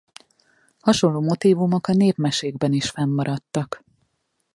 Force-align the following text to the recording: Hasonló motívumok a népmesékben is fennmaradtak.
Hasonló 0.79 1.19
motívumok 1.21 1.87
a 1.87 1.93
népmesékben 1.93 2.73
is 2.73 2.89
fennmaradtak. 2.89 3.83